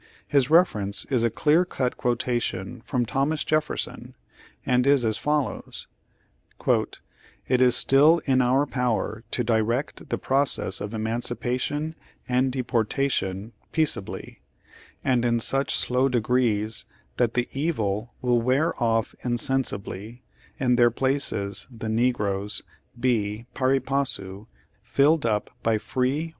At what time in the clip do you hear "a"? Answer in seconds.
1.21-1.29